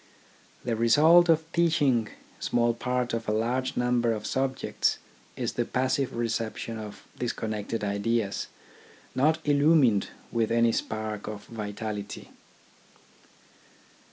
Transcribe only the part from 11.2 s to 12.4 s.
of vitality.